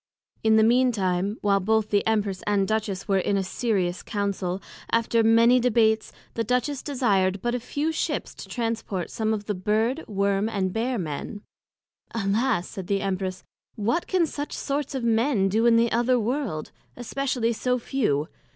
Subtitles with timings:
[0.43, 4.59] In the mean time, while both the Empress and Duchess were in a serious Counsel,
[4.91, 9.53] after many debates, the Duchess desired but a few Ships to transport some of the
[9.53, 11.43] Bird Worm and Bear men:
[12.15, 12.67] Alas!
[12.67, 13.43] said the Empress,
[13.75, 16.71] What can such sorts of Men do in the other World?
[16.97, 18.27] especially so few?